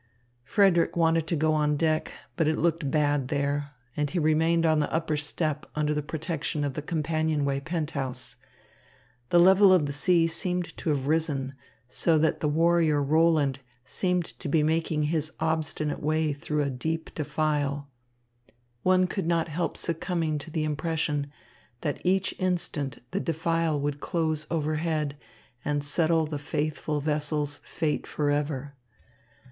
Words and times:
Frederick 0.43 0.97
wanted 0.97 1.27
to 1.27 1.35
go 1.35 1.53
on 1.53 1.77
deck, 1.77 2.11
but 2.35 2.47
it 2.47 2.57
looked 2.57 2.89
bad 2.89 3.27
there, 3.27 3.69
and 3.95 4.09
he 4.09 4.17
remained 4.17 4.65
on 4.65 4.79
the 4.79 4.91
upper 4.91 5.15
step 5.15 5.67
under 5.75 5.93
the 5.93 6.01
protection 6.01 6.63
of 6.63 6.73
the 6.73 6.81
companionway 6.81 7.59
penthouse. 7.59 8.35
The 9.29 9.37
level 9.39 9.71
of 9.71 9.85
the 9.85 9.93
sea 9.93 10.25
seemed 10.25 10.75
to 10.77 10.89
have 10.89 11.05
risen, 11.05 11.53
so 11.87 12.17
that 12.17 12.39
the 12.39 12.47
warrior 12.47 12.99
Roland 12.99 13.59
appeared 13.85 14.25
to 14.25 14.49
be 14.49 14.63
making 14.63 15.03
his 15.03 15.33
obstinate 15.39 16.01
way 16.01 16.33
through 16.33 16.63
a 16.63 16.71
deep 16.71 17.13
defile. 17.13 17.87
One 18.81 19.05
could 19.05 19.27
not 19.27 19.49
help 19.49 19.77
succumbing 19.77 20.39
to 20.39 20.49
the 20.49 20.63
impression 20.63 21.31
that 21.81 22.03
each 22.03 22.33
instant 22.39 23.03
the 23.11 23.19
defile 23.19 23.79
would 23.79 23.99
close 23.99 24.47
overhead 24.49 25.15
and 25.63 25.83
settle 25.83 26.25
the 26.25 26.39
faithful 26.39 27.01
vessel's 27.01 27.59
fate 27.59 28.07
forever. 28.07 28.73